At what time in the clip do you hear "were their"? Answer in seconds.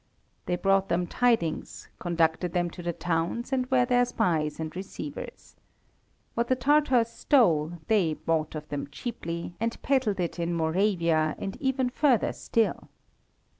3.69-4.03